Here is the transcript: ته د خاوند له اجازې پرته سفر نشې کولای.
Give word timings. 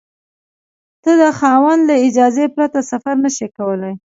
ته 1.03 1.11
د 1.21 1.23
خاوند 1.39 1.81
له 1.89 1.95
اجازې 2.07 2.45
پرته 2.55 2.79
سفر 2.91 3.15
نشې 3.23 3.47
کولای. 3.57 3.93